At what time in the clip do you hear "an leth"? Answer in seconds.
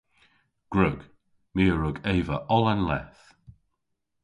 2.73-3.21